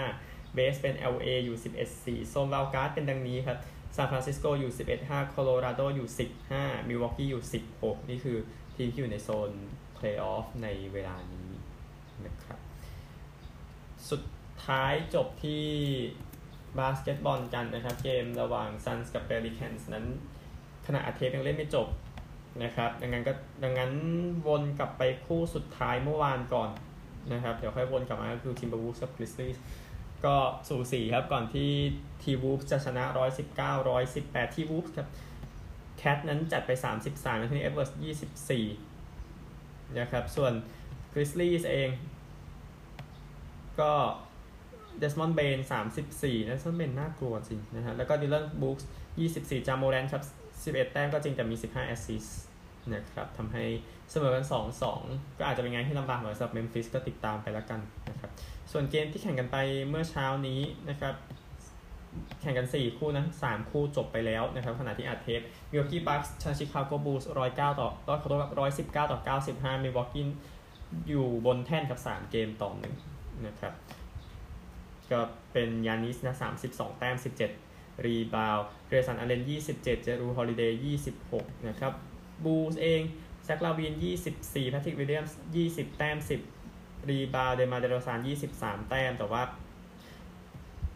[0.00, 1.56] 9-5 Base เป็น LA อยู่
[2.24, 3.58] 11-4 โซน wild card เป็นดังนี้ครับ
[3.96, 6.08] ซานฟรานซิสโกอยู่ 11-5 โคโลราโดอยู่
[6.48, 7.42] 15 มิลวอกกี้อยู่
[7.76, 8.38] 16 นี่คือ
[8.76, 9.50] ทีมที่อยู่ในโซน
[9.94, 11.50] เพลย์ออฟในเวลานี้
[12.26, 12.58] นะครับ
[14.10, 14.22] สุด
[14.66, 15.64] ท้ายจบที่
[16.78, 20.06] บาสเกตบอลกันนะครับ เกมระหว่าง Suns กับ Pelicans นั้น
[20.94, 21.86] ขณะอัดเทปยังเล่นไม่จบ
[22.62, 23.92] นะครับดังนั้นก็ดังนั้น
[24.46, 26.70] วนกลับไปคู่สุดท้ายเมื่อวานก่อน
[27.32, 29.50] นะครับ เดี๋ยวค่อยวนกลับมาก็คือ Timberwolves กับ Grizzlies
[30.24, 30.36] ก็
[30.68, 31.70] สูสีครับก่อนที่
[32.22, 33.04] T-Wolves จะชนะ
[33.56, 35.08] 119 118 T-Wolves ครับ
[35.98, 36.70] KAT นั้นจัดไป
[37.04, 37.90] 33แอนโทนี่ เอ็ดเวิร์ดส์
[39.10, 40.52] 24 นะครับ ส่วน
[41.12, 41.90] Grizzlies เอง
[43.80, 43.92] ก็
[44.98, 45.58] เดสมอนด์เบน
[46.02, 48.88] 34เดสมอนด์เบนน่ากลัวจริงนะฮะแล้วก็ดิลลอนบรูกส์
[49.26, 50.22] 24 จา โมแรนต์ครับ
[50.64, 52.40] 11 แต้มก็จริงแต่มี 15 assist
[52.94, 53.64] นะครับทำให้
[54.10, 54.44] เสมอกัน
[54.90, 58.30] 2-2 ก็อาจจะเป็นไงที่ลำบากหน่อยสำหรับเมมฟิสก็ติดตามไปแล้วกันนะครับ
[58.72, 59.56] ส่วนเกมที่แข่งกันไป
[59.88, 61.14] เมื่อเช้านี้นะครับ
[62.40, 65.40] แข่งกัน 4 คู่นะ 3 คู่จบไปแล้วนะครับขณะที่อัดเทป
[65.72, 69.18] Milwaukee Bucks ชนะ Chicago Bulls 109ต่อร้อยขอโทษครับ119ต่อ
[69.50, 70.28] 95มิลวอกี้
[71.08, 72.94] อยู่บนแท่นกับ 3 เกมต่อหนึ่ง
[73.46, 73.72] นะครับ
[75.10, 75.20] ก็
[75.52, 76.34] เป็นยานิสนะ
[76.66, 77.69] 32แต้ม17
[78.04, 80.80] rebound เกรย์สัน อัลเลน 27 จรูฮอลิเดย์
[81.22, 81.92] 26 นะครับ
[82.44, 83.00] Bulls เอง
[83.44, 83.94] แซคลาวิน
[84.32, 86.18] 24แพทริกวิลเลียมส์20 แต้ม
[86.62, 88.18] 10 rebound เดมาร์ เดโรซาน
[88.54, 89.42] 23 แต้ม แต่ว่า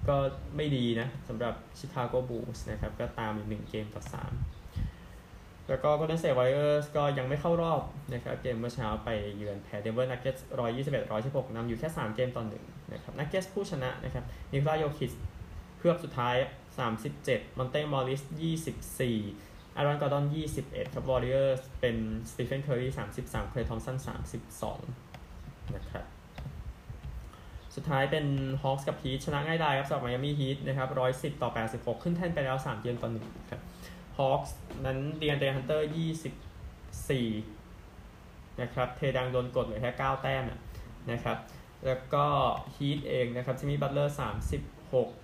[0.09, 0.17] ก็
[0.57, 10.41] ไม่ดีนะสำหรับ Chicago Bulls นะครับ ก็ตามอีก 1 เกมต่อ 3 แล้วก็ Golden State Warriors ก็ยังไม่เข้ารอบนะครับ เกมเมื่อเช้าไปเยือนแพ้ Denver Nuggets
[10.77, 15.13] 121 116นำอยู่แค่ 3 เกมต่อ1นะครับ Nuggets ผู้ชนะนะครับนิโคลาโยคิช
[15.79, 16.37] เพื่อสุดท้าย
[16.77, 18.23] 37มอนเต้มอร์ริส
[18.99, 20.25] 24อารอนกอร์ดอน
[20.61, 21.97] 21 ครับ Warriors เป็น
[22.31, 22.89] สตีเฟนเคอร์รี
[23.21, 23.97] 33เคลย์ทอมสัน
[25.05, 26.05] 32 นะครับ
[27.75, 28.27] สุดท้ายเป็น
[28.63, 30.89] Hawks กับ Heat ชนะง่ายดายครับสำหรับ Miami Heat นะครับ
[31.37, 33.61] 110ต่อ86ขึ้นแท่นไปแล้ว 3 เกมต่อ1ครับ
[34.19, 34.51] Hawks
[34.85, 35.89] นั้นดีอันเดร ฮันเตอร์
[37.45, 40.45] 24นะครับเทดังโดนกดเหลือแค่9แต้ม
[41.11, 41.39] นะครับ
[41.87, 42.27] แล้วก็
[42.77, 44.17] Heat เองนะครับจิมมี่บัตเลอร์
[44.93, 45.24] 36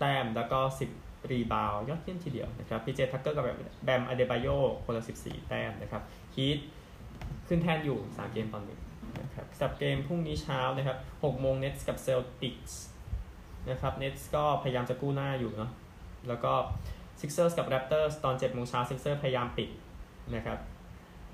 [0.00, 0.60] แต้มแล้วก็
[0.96, 3.44] 10 rebound ยอดเยี่ยมทีเดียวนะครับพีเจทักเกอร์กับ
[3.84, 4.46] แบมอเดบายโย
[4.84, 6.02] คนละ14 แต้มนะครับ
[6.34, 6.58] Heat
[7.46, 8.80] ขึ้นแท่นอยู่ 3 เกมต่อหนึ่ง
[9.22, 12.74] นะครับสำหรับเกมพรุ่งนี้เช้านะครับ6โมง Nets กับ Celtics
[13.70, 15.70] นะครับ Nets ก็พยายามจะกู้หน้าอยู่เนาะ
[16.28, 16.52] แล้วก็
[17.20, 19.70] Sixers กับ Raptors ตอน7โมงเช้า Sixers พยายามปิด
[20.34, 20.58] นะครับ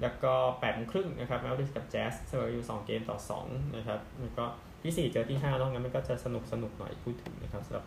[0.02, 4.44] แล้วก็8โมงครึ่งนะครับ Mavericks กับ Jazz เสมออยู่ 2 เกมต่อ2นะครับแล้วก็
[4.82, 7.84] ที่ 4 เจอที่5นอกนั้นมันก็จะสนุกสนุกหน่อยพูดถึงนะครับสำหรับ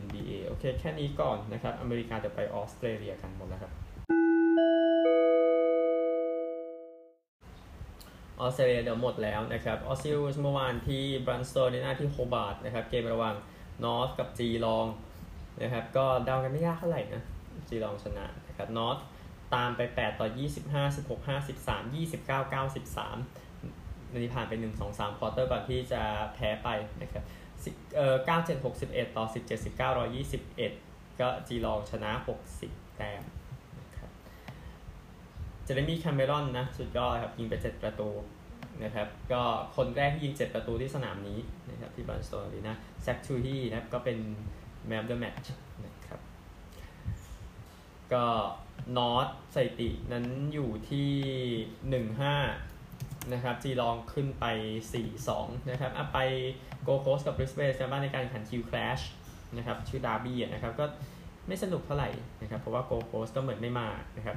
[0.00, 3.72] NBA โอเค แค่นี้ก่อนนะครับ อเมริกาจะไปออสเตรเลียกันหมดแล้วครับ
[8.40, 13.34] ออสเตรเลียเดี๋ยวหมดแล้วนะครับ ออสซิลเมื่อวานที่บลันด์สโตน อารีน่าที่โฮบาร์ตนะครับ เกมระหว่าง
[13.84, 14.86] นอร์ทกับจีลอง
[15.62, 17.22] นะครับ ก็เดากันไม่ยากเท่าไหร่นะ
[17.68, 18.98] จีลองชนะนะครับ นอร์ท
[19.54, 20.28] ตามไป 8 ต่อ
[20.64, 26.02] 25 16 53 29 93นาทีผ่านไป 1 2 3 quarter ก่อนที่จะ
[26.34, 26.68] แพ้ไป
[27.02, 27.24] นะครับ
[27.96, 29.78] เอ่อ9 7 6 11ต่อ17 19
[30.58, 32.10] 121ก็จีลองชนะ
[32.56, 33.22] 60แต้ม
[33.80, 34.10] นะครับ
[35.64, 38.10] เจเรมี่แคเมรอนนะสุดยอดครับยิงไป7ประตู
[38.84, 39.42] นะครับก็
[39.76, 41.38] คนแรกที่ยิง 7 ประตูที่สนามนี้
[41.70, 44.18] นะครับที่บลันด์สโตนอารีนาแซคทูฮีนะครับก็เป็น
[44.86, 45.52] man of the match
[45.86, 46.20] นะครับ
[48.12, 48.24] ก็
[48.96, 51.10] นอร์ทสถิตินั้นอยู่ที่
[52.00, 54.44] 1-5นะครับจีลองขึ้นไป
[55.08, 56.18] 4-2นะครับอะไป
[56.82, 59.00] โกลด์โคสต์กับบริสเบนกันบ้างในการแข่งขัน Q Clash
[59.56, 60.84] นะครับชื่อดาร์บี้นะครับก็
[61.48, 62.10] ไม่สนุกเท่าไหร่
[62.42, 64.36] นะครับเพราะว่าโกลด์โคสต์ก็เหมือนไม่มานะครับ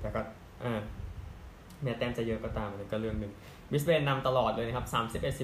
[0.00, 0.20] แต่ก็
[0.64, 0.80] อ่า
[1.82, 3.32] แม้แต้มจะเยอะก็ตามมันก็เรื่องหนึ่ง
[3.70, 4.86] บริสเบนนำตลอดเลยนะครับ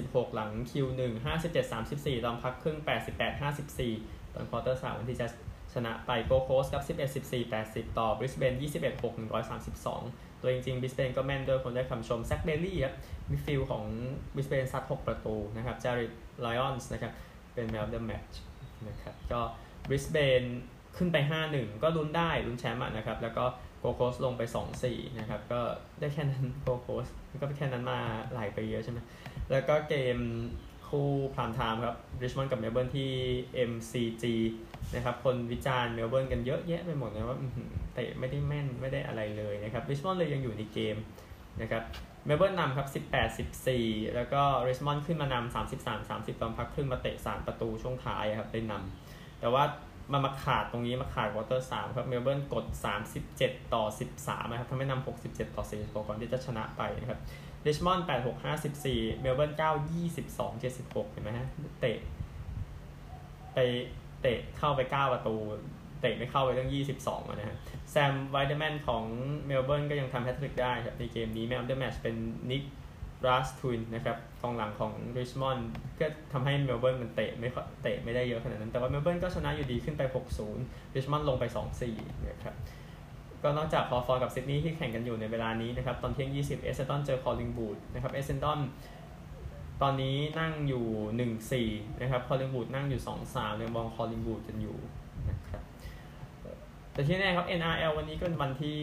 [0.05, 2.77] 31-16 หลัง Q1 57-34ตอนพักครึ่ง
[3.55, 5.27] 88-54ตอน quarter 3ก่อนที่จะ
[5.73, 9.13] ชนะไปโกลด์โคสต์กับ 11 14 80 ต่อบริสเบน21 6
[9.61, 12.95] 132 ตัวจริงๆบริสเบนก็แม่นด้วยคนได้คำชมแซคเบลลี่ครับ
[13.29, 13.83] midfield ของ
[14.35, 17.13] บริสเบนซัด 6 ประตูนะครับจาริดไลออนส์นะครับ
[17.53, 18.39] เป็น man of the match
[18.87, 19.41] นะครับก็
[19.89, 20.43] บริสเบน
[20.97, 21.17] ขึ้นไป
[21.49, 23.45] 5-1 ก็ลุ้นได้ลุ้นแชมป์นะครับแล้วก็
[23.79, 24.41] โกลด์โคสต์ลงไป
[24.81, 25.59] 2-4 นะครับ ก็
[25.99, 27.07] ได้แค่นั้นโกลด์โคสต์
[27.41, 27.99] ก็แค่นั้นมา
[28.33, 28.99] หลายปีเยอะใช่ไหม
[29.51, 30.17] แล้วก็เกม
[30.89, 33.11] คู่ prime time ครับริชมอนด์กับเมลเบิร์นที่
[33.69, 34.23] MCG
[34.95, 37.37] นะครับคนวิจารณ์เมลเบิร์นกันเยอะแยะไปหมดนะว่า
[37.93, 40.95] เตะไม่ได้แม่นไม่ได้อะไรเลยนะครับริชมอนด์เลยยังอยู่ในเกม
[41.61, 41.83] นะครับ
[42.25, 43.37] เมลเบิร์นนำครับ 18
[43.69, 49.63] 14 แล้วก็ริชมอนด์ขึ้นมานำ33 30 ตอนพักครึ่งมาเตะ 3 ประตูช่วงท้ายครับได้นำแต่ว่า
[50.11, 52.65] มามาขาดตรงนี้มาขาด quarter 3ครับเมลเบิร์นกด
[53.19, 53.83] 37 ต่อ
[54.17, 57.19] 13 นะครับทำให้นำ67 ต่อ46ก่อนที่จะชนะไปนะครับ
[57.67, 58.45] ริชมอนด์86
[58.83, 59.63] 54เมลเบิร์น9
[60.05, 61.47] 22 76เจ็ดสิบหกเห็นไหมฮะ
[61.79, 61.97] เตะ
[63.53, 63.59] ไป
[64.21, 65.35] เตะเข้าไป9ประตู
[66.01, 66.69] เตะไม่เข้าไปตั้ง
[67.03, 67.57] 22นะฮะ
[67.91, 69.03] แซมไวเดอร์แมนของ
[69.47, 72.15] เมลเบิร์นก็ยังทำแฮตทริกได้ครับ ในเกมนี้ man of the match เป็น
[72.51, 72.63] นิก
[73.27, 77.49] วลาสทูนนะครับกองหลังของริชมอนด์ก็ทำให้เมลเบิร์นมันเตะไม่
[77.83, 80.01] เตะไม่ได้เยอะขนาดนั้น แต่ว่าเมลเบิร์นก็ชนะอยู่ดีขึ้นไป
[80.49, 81.43] 6-0ริชมอนด์ลงไป
[81.85, 82.55] 2-4นะครับ
[83.47, 88.59] ก็นอกจากฮอว์ธอร์นกับซิดนีย์ที่แข่งกันอยู่ในเวลานี้นะครับ ตอนเที่ยง 20 เอสเซนดอนเจอคอลลิงวูดนะครับ เอสเซนดอน
[89.81, 94.77] ตอนนี้นั่งอยู่ 1-4 นะครับ คอลลิงวูดนั่งอยู่ 2-3ยังมองคอลลิงวูดกันอยู่
[95.29, 95.63] นะครับ
[96.93, 98.79] แต่ที่แน่ครับ NRL วันนี้ก็เป็นวันที่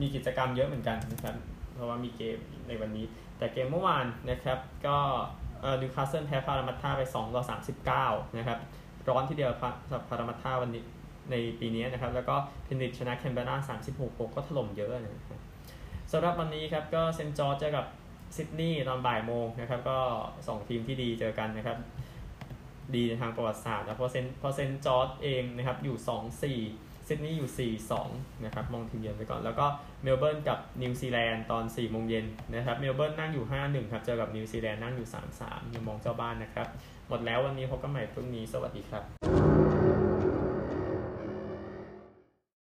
[0.00, 1.34] มีกิจกรรมเยอะเหมือนกันนะครับ
[1.74, 2.38] เพราะว่ามีเกม
[2.68, 3.06] ในวันนี้
[3.38, 4.96] แต่เกมเมื่อวานนะครับ ก็
[5.80, 7.42] นิวคาสเซิลแพ้พารามัตตาไป2ต่อ
[7.90, 8.58] 39 นะครับ
[9.08, 10.82] ร้อนทีเดียวกับพารามัตตาวันนี้
[11.30, 13.56] ในปีนี้นะครับ แล้วก็เพนริธชนะแคนเบรา
[13.88, 15.40] 36 6 ก็ถล่มเยอะนะครับ
[16.12, 17.86] สำหรับวันนี้ครับก็เซนต์จอร์จเจอกับ
[18.36, 19.98] ซิดนีย์ตอนบ่ายโมงนะครับก็
[20.38, 21.78] 2 ทีมที่ดีเจอกันนะครับ
[22.94, 25.96] ดีในทางประวัติศาสตร์แล้วพอเซนต์พอเซนต์จอร์จเองนะครับอยู่
[26.66, 27.72] 2-4ซิดนีย์อยู่
[28.08, 29.66] 4-2นะครับมองทีมเยือนไปก่อน แล้วก็
[30.02, 35.08] เมลเบิร์นกับนิวซีแลนด์ตอน4โมงเย็นนะครับเมลเบิร์นนั่งอยู่ 5-1ครับเจอกับนิวซีแลนด์นั่งอยู่
[35.40, 36.68] 3-3ยังมองเจ้าบ้านนะครับ
[37.08, 40.19] หมดแล้ววันนี้พบกันใหม่พรุ่งนี้สวัสดีครับ